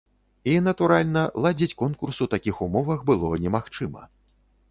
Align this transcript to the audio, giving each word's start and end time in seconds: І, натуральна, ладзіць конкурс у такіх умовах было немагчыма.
І, 0.51 0.53
натуральна, 0.67 1.21
ладзіць 1.45 1.75
конкурс 1.83 2.21
у 2.27 2.29
такіх 2.33 2.63
умовах 2.67 3.05
было 3.09 3.31
немагчыма. 3.47 4.01